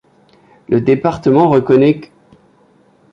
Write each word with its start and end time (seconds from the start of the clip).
Le 0.67 0.81
Département 0.81 1.47
reconnait 1.47 1.99
qu'. 1.99 2.11